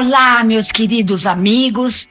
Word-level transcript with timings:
Olá, 0.00 0.44
meus 0.44 0.70
queridos 0.70 1.26
amigos. 1.26 2.08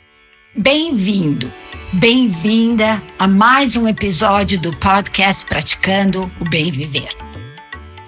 Bem-vindo, 0.53 1.49
bem-vinda 1.93 3.01
a 3.17 3.29
mais 3.29 3.77
um 3.77 3.87
episódio 3.87 4.59
do 4.59 4.75
podcast 4.75 5.45
Praticando 5.45 6.29
o 6.37 6.43
Bem 6.49 6.69
Viver. 6.69 7.07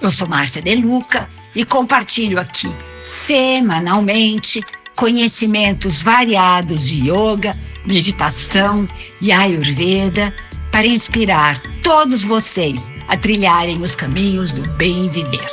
Eu 0.02 0.12
sou 0.12 0.28
Márcia 0.28 0.62
De 0.62 0.76
Luca 0.76 1.30
e 1.56 1.64
compartilho 1.64 2.42
aqui 2.42 2.68
semanalmente 3.00 4.62
conhecimentos 4.98 6.02
variados 6.02 6.90
de 6.90 7.10
yoga, 7.10 7.58
meditação 7.86 8.86
e 9.22 9.32
ayurveda 9.32 10.36
para 10.74 10.88
inspirar 10.88 11.58
todos 11.82 12.26
vocês 12.26 12.86
a 13.08 13.16
trilharem 13.16 13.82
os 13.82 13.96
caminhos 13.96 14.52
do 14.52 14.70
bem 14.72 15.08
viver. 15.08 15.50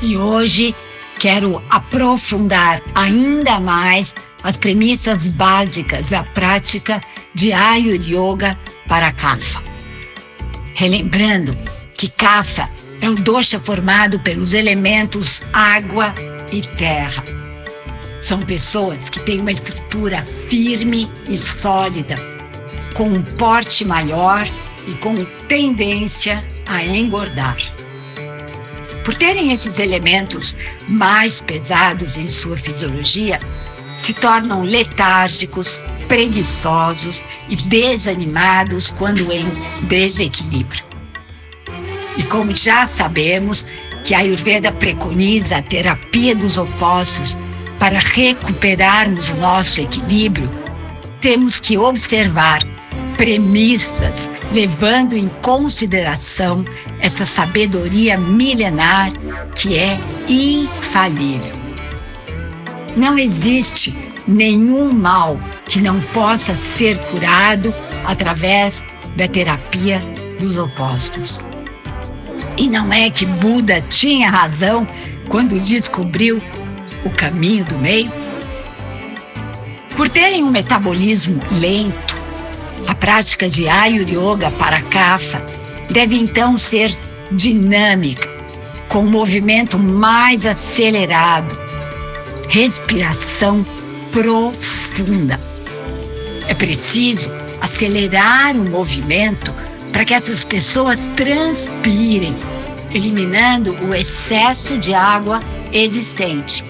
E 0.00 0.16
hoje 0.16 0.74
quero 1.18 1.62
aprofundar 1.70 2.80
ainda 2.94 3.58
mais 3.60 4.14
as 4.42 4.56
premissas 4.56 5.26
básicas 5.26 6.10
da 6.10 6.22
prática 6.22 7.02
de 7.34 7.52
Ayur 7.52 7.94
Yoga 7.94 8.56
para 8.88 9.12
Kapha. 9.12 9.62
Relembrando 10.74 11.56
que 11.96 12.08
Kapha 12.08 12.68
é 13.00 13.08
um 13.08 13.14
dosha 13.14 13.58
formado 13.58 14.18
pelos 14.20 14.52
elementos 14.52 15.42
água 15.52 16.14
e 16.52 16.60
terra. 16.62 17.24
São 18.22 18.38
pessoas 18.40 19.08
que 19.08 19.20
têm 19.20 19.40
uma 19.40 19.52
estrutura 19.52 20.22
firme 20.48 21.08
e 21.28 21.36
sólida, 21.36 22.16
com 22.94 23.08
um 23.08 23.22
porte 23.22 23.84
maior 23.84 24.46
e 24.86 24.92
com 24.94 25.14
tendência 25.48 26.42
a 26.66 26.84
engordar. 26.84 27.56
Por 29.06 29.14
terem 29.14 29.52
esses 29.52 29.78
elementos 29.78 30.56
mais 30.88 31.40
pesados 31.40 32.16
em 32.16 32.28
sua 32.28 32.56
fisiologia, 32.56 33.38
se 33.96 34.12
tornam 34.12 34.64
letárgicos, 34.64 35.84
preguiçosos 36.08 37.22
e 37.48 37.54
desanimados 37.54 38.90
quando 38.90 39.30
em 39.30 39.46
desequilíbrio. 39.84 40.82
E 42.16 42.24
como 42.24 42.52
já 42.52 42.84
sabemos 42.88 43.64
que 44.04 44.12
a 44.12 44.18
Ayurveda 44.18 44.72
preconiza 44.72 45.58
a 45.58 45.62
terapia 45.62 46.34
dos 46.34 46.58
opostos 46.58 47.38
para 47.78 48.00
recuperarmos 48.00 49.28
o 49.28 49.36
nosso 49.36 49.80
equilíbrio, 49.82 50.50
temos 51.20 51.60
que 51.60 51.78
observar 51.78 52.66
premissas 53.16 54.28
levando 54.52 55.14
em 55.14 55.28
consideração 55.42 56.64
essa 57.00 57.26
sabedoria 57.26 58.16
milenar 58.16 59.12
que 59.54 59.76
é 59.76 59.98
infalível. 60.28 61.54
Não 62.96 63.18
existe 63.18 63.94
nenhum 64.26 64.92
mal 64.92 65.38
que 65.66 65.80
não 65.80 66.00
possa 66.00 66.56
ser 66.56 66.96
curado 67.10 67.74
através 68.04 68.82
da 69.16 69.28
terapia 69.28 70.00
dos 70.40 70.58
opostos. 70.58 71.38
E 72.56 72.68
não 72.68 72.92
é 72.92 73.10
que 73.10 73.26
Buda 73.26 73.82
tinha 73.82 74.30
razão 74.30 74.86
quando 75.28 75.60
descobriu 75.60 76.40
o 77.04 77.10
caminho 77.10 77.64
do 77.64 77.76
meio? 77.78 78.10
Por 79.94 80.08
terem 80.08 80.42
um 80.42 80.50
metabolismo 80.50 81.38
lento, 81.52 82.16
a 82.86 82.94
prática 82.94 83.48
de 83.48 83.68
Ayur 83.68 84.08
Yoga 84.08 84.50
para 84.52 84.80
Kapha 84.82 85.44
deve 85.90 86.16
então 86.16 86.56
ser 86.56 86.96
dinâmica, 87.30 88.28
com 88.88 89.00
um 89.00 89.10
movimento 89.10 89.78
mais 89.78 90.46
acelerado, 90.46 91.50
respiração 92.48 93.64
profunda. 94.12 95.40
É 96.48 96.54
preciso 96.54 97.30
acelerar 97.60 98.56
o 98.56 98.70
movimento 98.70 99.52
para 99.92 100.04
que 100.04 100.14
essas 100.14 100.44
pessoas 100.44 101.08
transpirem, 101.16 102.36
eliminando 102.92 103.76
o 103.88 103.94
excesso 103.94 104.78
de 104.78 104.94
água 104.94 105.40
existente. 105.72 106.64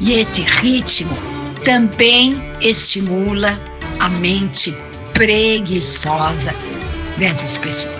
E 0.00 0.12
esse 0.12 0.42
ritmo 0.42 1.16
também 1.64 2.40
estimula 2.60 3.58
a 3.98 4.08
mente 4.08 4.76
preguiçosa 5.16 6.54
dessas 7.16 7.56
pessoas. 7.56 7.96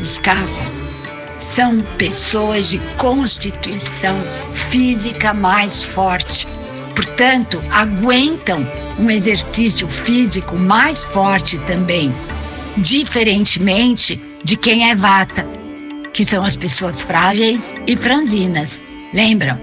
Os 0.00 0.18
CAFA 0.18 0.62
são 1.40 1.78
pessoas 1.96 2.68
de 2.68 2.78
constituição 2.98 4.22
física 4.52 5.32
mais 5.32 5.82
forte, 5.82 6.46
portanto, 6.94 7.62
aguentam 7.70 8.66
um 8.98 9.10
exercício 9.10 9.88
físico 9.88 10.54
mais 10.54 11.02
forte 11.02 11.56
também, 11.60 12.14
diferentemente 12.76 14.20
de 14.44 14.58
quem 14.58 14.90
é 14.90 14.94
vata, 14.94 15.46
que 16.12 16.26
são 16.26 16.44
as 16.44 16.56
pessoas 16.56 17.00
frágeis 17.00 17.74
e 17.86 17.96
franzinas. 17.96 18.80
Lembram? 19.14 19.58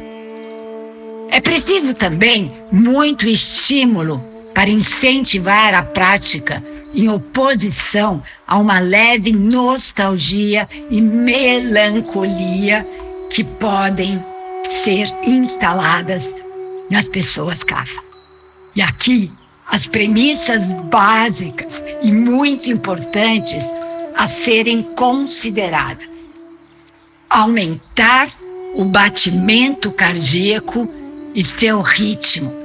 É 1.30 1.40
preciso 1.40 1.94
também 1.94 2.52
muito 2.72 3.30
estímulo 3.30 4.31
para 4.62 4.70
incentivar 4.70 5.74
a 5.74 5.82
prática 5.82 6.64
em 6.94 7.10
oposição 7.10 8.22
a 8.46 8.60
uma 8.60 8.78
leve 8.78 9.32
nostalgia 9.32 10.70
e 10.88 11.02
melancolia 11.02 12.88
que 13.28 13.44
podem 13.44 14.24
ser 14.70 15.08
instaladas 15.24 16.30
nas 16.92 17.08
pessoas 17.08 17.64
CAFA. 17.64 18.04
E 18.76 18.84
aqui, 18.84 19.32
as 19.66 19.88
premissas 19.88 20.72
básicas 20.92 21.84
e 22.04 22.12
muito 22.12 22.70
importantes 22.70 23.68
a 24.16 24.28
serem 24.28 24.84
consideradas. 24.84 26.08
Aumentar 27.28 28.30
o 28.76 28.86
batimento 28.86 29.92
cardíaco 29.92 30.88
e 31.34 31.44
seu 31.44 31.82
ritmo 31.82 32.61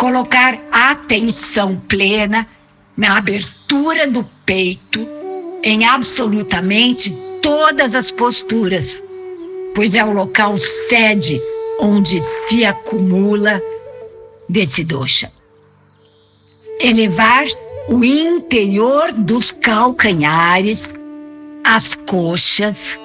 colocar 0.00 0.58
atenção 0.72 1.76
plena 1.76 2.46
na 2.96 3.18
abertura 3.18 4.06
do 4.06 4.24
peito 4.46 5.06
em 5.62 5.84
absolutamente 5.84 7.14
todas 7.42 7.94
as 7.94 8.10
posturas, 8.10 8.98
pois 9.74 9.94
é 9.94 10.02
o 10.02 10.14
local 10.14 10.56
sede 10.56 11.38
onde 11.78 12.18
se 12.22 12.64
acumula 12.64 13.60
desse 14.48 14.84
dosha. 14.84 15.30
Elevar 16.80 17.44
o 17.86 18.02
interior 18.02 19.12
dos 19.12 19.52
calcanhares, 19.52 20.88
as 21.62 21.94
coxas, 21.94 22.98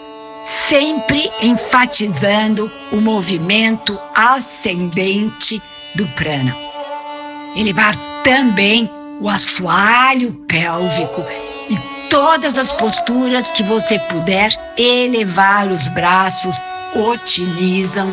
sempre 0.45 1.29
enfatizando 1.41 2.71
o 2.93 3.01
movimento 3.01 3.99
ascendente 4.15 5.61
do 5.93 6.07
prana 6.15 6.64
elevar 7.55 7.95
também 8.23 8.89
o 9.19 9.29
assoalho 9.29 10.33
pélvico 10.47 11.23
e 11.69 11.77
todas 12.09 12.57
as 12.57 12.71
posturas 12.71 13.51
que 13.51 13.63
você 13.63 13.97
puder 13.99 14.51
elevar 14.77 15.67
os 15.67 15.87
braços 15.87 16.57
otimizam 16.93 18.09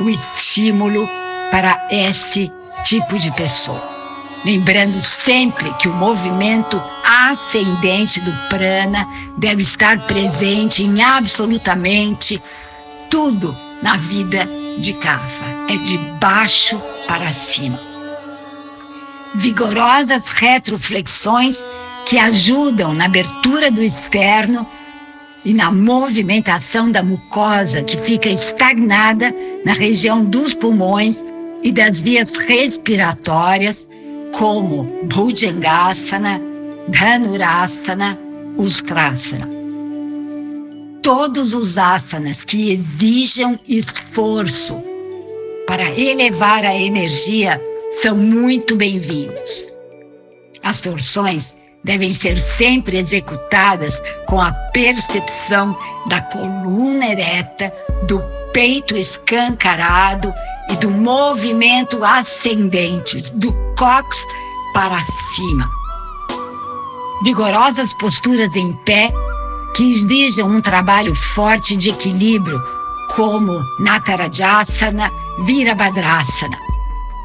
o 0.00 0.08
estímulo 0.08 1.08
para 1.50 1.88
esse 1.90 2.50
tipo 2.84 3.18
de 3.18 3.30
pessoa. 3.32 3.82
Lembrando 4.44 5.02
sempre 5.02 5.70
que 5.74 5.86
o 5.86 5.92
movimento 5.92 6.80
ascendente 7.04 8.20
do 8.20 8.32
prana 8.48 9.06
deve 9.36 9.62
estar 9.62 9.98
presente 10.06 10.82
em 10.82 11.02
absolutamente 11.02 12.42
tudo 13.10 13.54
na 13.82 13.96
vida 13.96 14.48
de 14.78 14.94
Kapha. 14.94 15.44
É 15.68 15.76
de 15.76 15.98
baixo 16.18 16.80
para 17.06 17.30
cima 17.30 17.89
vigorosas 19.34 20.32
retroflexões 20.32 21.64
que 22.06 22.18
ajudam 22.18 22.92
na 22.94 23.04
abertura 23.04 23.70
do 23.70 23.82
externo 23.82 24.66
e 25.44 25.54
na 25.54 25.70
movimentação 25.70 26.90
da 26.90 27.02
mucosa 27.02 27.82
que 27.82 27.96
fica 27.96 28.28
estagnada 28.28 29.34
na 29.64 29.72
região 29.72 30.24
dos 30.24 30.52
pulmões 30.52 31.22
e 31.62 31.70
das 31.70 32.00
vias 32.00 32.36
respiratórias, 32.36 33.86
como 34.32 34.84
Bhujangasana, 35.04 36.40
Dhanurasana, 36.88 38.18
Ustrasana. 38.56 39.48
Todos 41.02 41.54
os 41.54 41.78
asanas 41.78 42.44
que 42.44 42.72
exijam 42.72 43.58
esforço 43.66 44.76
para 45.66 45.84
elevar 45.98 46.64
a 46.64 46.76
energia 46.76 47.60
são 47.92 48.16
muito 48.16 48.76
bem-vindos. 48.76 49.64
As 50.62 50.80
torções 50.80 51.54
devem 51.82 52.14
ser 52.14 52.38
sempre 52.38 52.98
executadas 52.98 54.00
com 54.26 54.40
a 54.40 54.52
percepção 54.72 55.76
da 56.06 56.20
coluna 56.20 57.06
ereta, 57.06 57.72
do 58.06 58.22
peito 58.52 58.96
escancarado 58.96 60.32
e 60.70 60.76
do 60.76 60.90
movimento 60.90 62.04
ascendente 62.04 63.22
do 63.34 63.52
cox 63.76 64.24
para 64.72 65.00
cima. 65.34 65.68
Vigorosas 67.24 67.92
posturas 67.94 68.54
em 68.54 68.72
pé 68.84 69.10
que 69.74 69.92
exigem 69.92 70.44
um 70.44 70.60
trabalho 70.60 71.14
forte 71.14 71.76
de 71.76 71.90
equilíbrio, 71.90 72.60
como 73.16 73.60
Natarajasana, 73.80 75.10
Virabhadrasana. 75.44 76.70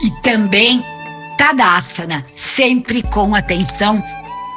E 0.06 0.12
também 0.22 0.86
Tadasana, 1.36 2.24
sempre 2.28 3.02
com 3.02 3.34
atenção 3.34 4.04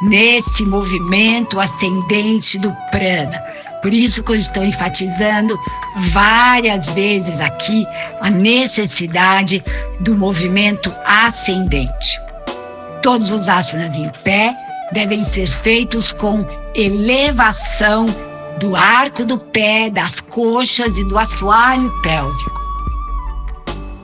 nesse 0.02 0.62
movimento 0.62 1.58
ascendente 1.58 2.58
do 2.58 2.70
prana. 2.90 3.42
Por 3.80 3.94
isso 3.94 4.22
que 4.22 4.32
eu 4.32 4.36
estou 4.36 4.62
enfatizando 4.62 5.58
várias 5.96 6.90
vezes 6.90 7.40
aqui 7.40 7.86
a 8.20 8.28
necessidade 8.28 9.64
do 10.00 10.14
movimento 10.14 10.94
ascendente. 11.06 12.20
Todos 13.02 13.32
os 13.32 13.48
asanas 13.48 13.96
em 13.96 14.10
pé 14.22 14.54
devem 14.92 15.24
ser 15.24 15.46
feitos 15.46 16.12
com 16.12 16.44
elevação 16.74 18.04
do 18.60 18.76
arco 18.76 19.24
do 19.24 19.38
pé, 19.38 19.88
das 19.88 20.20
coxas 20.20 20.98
e 20.98 21.04
do 21.08 21.16
assoalho 21.16 21.90
pélvico. 22.02 22.57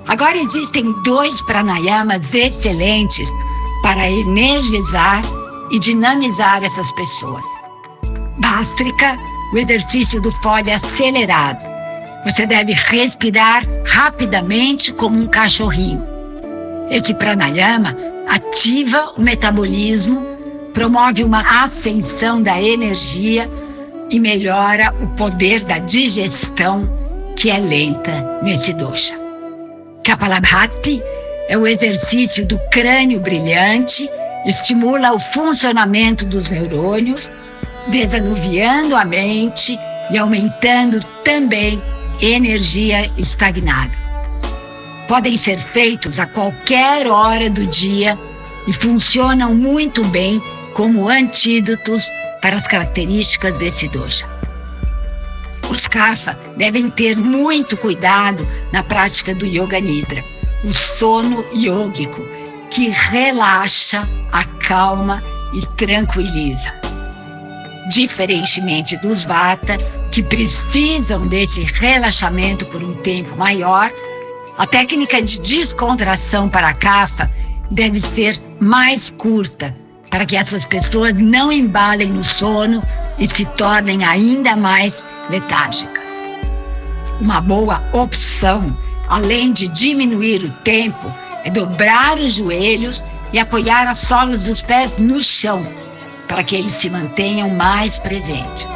Agora 0.06 0.37
existem 0.37 0.85
dois 1.03 1.41
pranayamas 1.43 2.35
excelentes 2.35 3.29
para 3.83 4.09
energizar 4.11 5.23
e 5.71 5.79
dinamizar 5.79 6.62
essas 6.62 6.91
pessoas. 6.93 7.45
Bástrica, 8.39 9.17
o 9.53 9.59
exercício 9.59 10.21
do 10.21 10.31
fole 10.31 10.71
acelerado. 10.71 11.59
Você 12.25 12.47
deve 12.47 12.73
respirar 12.73 13.65
rapidamente 13.87 14.93
como 14.93 15.19
um 15.19 15.27
cachorrinho. 15.27 16.03
Esse 16.91 17.15
pranayama 17.15 17.95
ativa 18.29 19.12
o 19.17 19.21
metabolismo, 19.21 20.25
promove 20.73 21.23
uma 21.23 21.62
ascensão 21.62 22.43
da 22.43 22.61
energia 22.61 23.50
e 24.11 24.19
melhora 24.19 24.95
o 25.03 25.07
poder 25.17 25.65
da 25.65 25.79
digestão, 25.79 26.89
que 27.37 27.50
é 27.50 27.59
lenta 27.59 28.41
nesse 28.43 28.73
dosha. 28.75 29.24
Kapalabhati 30.05 31.03
é 31.49 31.56
o 31.56 31.67
exercício 31.67 32.45
do 32.47 32.59
crânio 32.71 33.19
brilhante 33.21 34.09
estimula 34.45 35.15
o 35.15 35.19
funcionamento 35.19 36.27
dos 36.27 36.51
neurônios, 36.51 37.31
desanuviando 37.89 38.95
a 38.95 39.05
mente 39.05 39.79
e 40.11 40.19
aumentando 40.19 41.01
também 41.25 41.81
energia 42.21 43.11
estagnada. 43.17 43.93
Podem 45.09 45.39
ser 45.39 45.59
feitos 45.59 46.19
a 46.19 46.27
qualquer 46.27 47.07
hora 47.07 47.49
do 47.49 47.67
dia 47.67 48.19
e 48.67 48.73
funcionam 48.75 49.55
muito 49.55 50.05
bem 50.05 50.41
como 50.75 51.09
antídotos 51.09 52.11
para 52.43 52.57
as 52.57 52.67
características 52.67 53.57
desse 53.57 53.89
doja. 53.89 54.34
Os 55.75 55.88
kapha 55.88 56.38
devem 56.56 56.88
ter 56.88 57.17
muito 57.17 57.76
cuidado 57.76 58.47
na 58.73 58.81
prática 58.81 59.35
do 59.35 59.44
yoga 59.44 59.81
nidra, 59.81 60.23
o 60.62 60.73
sono 60.73 61.44
yógico, 61.53 62.25
que 62.71 62.91
relaxa, 62.91 64.09
acalma 64.31 65.21
e 65.53 65.67
tranquiliza. 65.76 66.73
Diferentemente 67.91 68.97
dos 68.99 69.25
vata, 69.25 69.76
que 70.12 70.23
precisam 70.23 71.26
desse 71.26 71.62
relaxamento 71.62 72.65
por 72.67 72.81
um 72.81 72.94
tempo 72.99 73.35
maior, 73.37 73.91
a 74.56 74.69
técnica 74.69 75.21
de 75.21 75.41
descontração 75.41 76.49
para 76.49 76.69
a 76.69 76.75
cafa 76.75 77.29
deve 77.69 78.00
ser 78.00 78.41
mais 78.61 79.11
curta, 79.11 79.75
para 80.09 80.25
que 80.25 80.37
essas 80.37 80.65
pessoas 80.65 81.19
não 81.19 81.50
embalem 81.50 82.12
no 82.12 82.23
sono 82.23 82.81
e 83.19 83.26
se 83.26 83.44
tornem 83.44 84.05
ainda 84.05 84.55
mais 84.55 85.03
letárgicas. 85.31 86.03
Uma 87.21 87.41
boa 87.41 87.82
opção, 87.93 88.76
além 89.09 89.53
de 89.53 89.69
diminuir 89.69 90.44
o 90.44 90.50
tempo, 90.62 91.12
é 91.44 91.50
dobrar 91.50 92.19
os 92.19 92.35
joelhos 92.35 93.05
e 93.32 93.38
apoiar 93.38 93.88
as 93.88 93.99
solas 93.99 94.43
dos 94.43 94.62
pés 94.62 94.99
no 94.99 95.23
chão, 95.23 95.65
para 96.26 96.43
que 96.43 96.56
eles 96.56 96.73
se 96.73 96.91
mantenham 96.91 97.50
mais 97.50 97.99
presentes. 97.99 98.67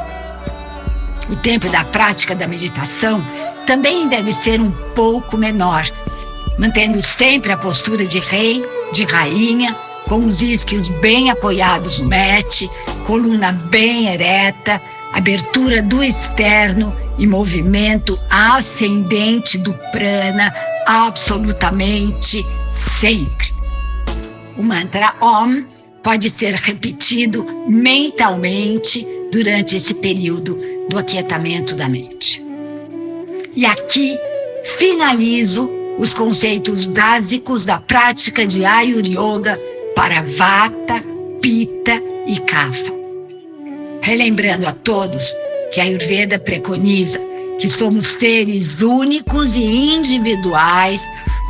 O 1.31 1.37
tempo 1.37 1.69
da 1.69 1.85
prática 1.85 2.35
da 2.35 2.47
meditação 2.47 3.23
também 3.67 4.09
deve 4.09 4.33
ser 4.33 4.61
um 4.61 4.71
pouco 4.95 5.37
menor, 5.37 5.85
mantendo 6.59 7.03
sempre 7.03 7.53
a 7.53 7.56
postura 7.56 8.06
de 8.06 8.19
rei, 8.19 8.65
de 8.93 9.05
rainha, 9.05 9.77
com 10.09 10.25
os 10.25 10.41
isquios 10.41 10.89
bem 10.89 11.31
apoiados 11.31 11.99
no 11.99 12.09
mat, 12.09 12.62
coluna 13.06 13.53
bem 13.53 14.06
ereta, 14.06 14.81
abertura 15.13 15.83
do 15.83 16.03
externo 16.03 16.95
e 17.19 17.27
movimento 17.27 18.19
ascendente 18.31 19.59
do 19.59 19.73
prana 19.91 20.53
absolutamente 20.87 22.45
sempre. 22.73 23.53
O 24.57 24.63
mantra 24.63 25.15
Om 25.21 25.65
pode 26.03 26.31
ser 26.31 26.55
repetido 26.55 27.45
mentalmente 27.69 29.07
durante 29.31 29.77
esse 29.77 29.95
período 29.95 30.59
do 30.89 30.99
aquietamento 30.99 31.75
da 31.75 31.89
mente. 31.89 32.43
E 33.55 33.67
aqui 33.67 34.17
finalizo 34.79 35.69
os 35.99 36.15
conceitos 36.15 36.87
básicos 36.87 37.67
da 37.67 37.79
prática 37.81 38.47
de 38.47 38.65
Ayur 38.65 39.05
Yoga 39.05 39.59
para 39.95 40.23
Vata, 40.23 41.03
Pitta 41.41 42.01
e 42.27 42.39
Kapha. 42.41 43.08
Relembrando 44.03 44.67
a 44.67 44.73
todos 44.73 45.35
que 45.73 45.81
a 45.81 45.85
Ayurveda 45.85 46.39
preconiza 46.39 47.19
que 47.61 47.69
somos 47.69 48.06
seres 48.06 48.81
únicos 48.81 49.56
e 49.56 49.62
individuais 49.62 51.03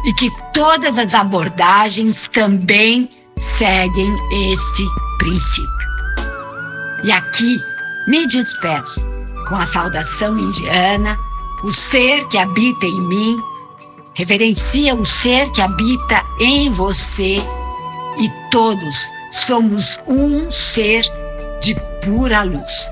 e 0.07 0.13
que 0.15 0.31
todas 0.53 0.99
as 0.99 1.15
abordagens 1.15 2.29
também 2.33 3.09
seguem 3.37 4.17
esse 4.53 4.85
princípio. 5.19 5.89
E 7.05 7.13
aqui 7.13 7.57
me 8.09 8.27
despeço 8.27 9.01
com 9.49 9.57
a 9.57 9.67
saudação 9.67 10.39
indiana, 10.39 11.19
o 11.63 11.71
ser 11.71 12.27
que 12.29 12.39
habita 12.39 12.87
em 12.87 13.01
mim, 13.03 13.39
reverencia 14.15 14.95
o 14.95 15.05
ser 15.05 15.51
que 15.53 15.61
habita 15.61 16.23
em 16.41 16.71
você 16.71 17.43
e 18.19 18.51
todos 18.51 18.97
somos 19.31 19.99
um 20.07 20.51
ser 20.51 21.05
de 21.61 21.75
pura 22.03 22.43
luz. 22.43 22.91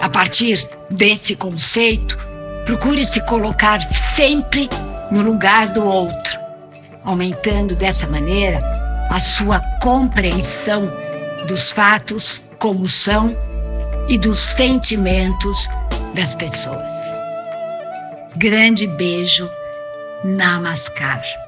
A 0.00 0.08
partir 0.08 0.68
desse 0.90 1.36
conceito, 1.36 2.18
procure 2.66 3.04
se 3.04 3.20
colocar 3.26 3.80
sempre 3.82 4.68
no 5.10 5.22
lugar 5.22 5.68
do 5.68 5.84
outro, 5.84 6.38
aumentando 7.04 7.74
dessa 7.76 8.06
maneira 8.06 8.60
a 9.10 9.20
sua 9.20 9.60
compreensão 9.80 10.90
dos 11.46 11.70
fatos 11.70 12.42
como 12.58 12.88
são 12.88 13.36
e 14.08 14.16
dos 14.16 14.38
sentimentos 14.38 15.68
das 16.14 16.34
pessoas. 16.34 16.92
Grande 18.36 18.86
beijo, 18.86 19.48
Namaskar. 20.24 21.41